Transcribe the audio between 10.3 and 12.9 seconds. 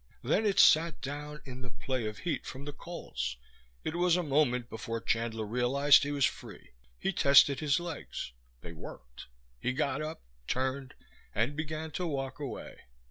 turned and began to walk away.